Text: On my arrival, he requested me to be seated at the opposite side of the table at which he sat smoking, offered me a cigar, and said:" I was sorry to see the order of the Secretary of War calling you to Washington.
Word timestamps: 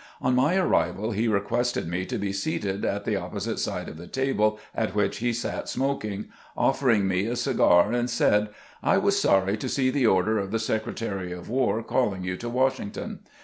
On 0.19 0.33
my 0.33 0.55
arrival, 0.55 1.11
he 1.11 1.27
requested 1.27 1.87
me 1.87 2.07
to 2.07 2.17
be 2.17 2.33
seated 2.33 2.83
at 2.83 3.05
the 3.05 3.15
opposite 3.17 3.59
side 3.59 3.87
of 3.87 3.97
the 3.97 4.07
table 4.07 4.57
at 4.73 4.95
which 4.95 5.19
he 5.19 5.31
sat 5.31 5.69
smoking, 5.69 6.29
offered 6.57 7.03
me 7.03 7.27
a 7.27 7.35
cigar, 7.35 7.91
and 7.93 8.09
said:" 8.09 8.49
I 8.83 8.97
was 8.97 9.21
sorry 9.21 9.57
to 9.57 9.69
see 9.69 9.91
the 9.91 10.07
order 10.07 10.39
of 10.39 10.49
the 10.49 10.57
Secretary 10.57 11.31
of 11.31 11.49
War 11.49 11.83
calling 11.83 12.23
you 12.23 12.35
to 12.37 12.49
Washington. 12.49 13.19